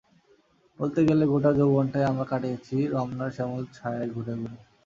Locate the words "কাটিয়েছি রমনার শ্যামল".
2.31-3.63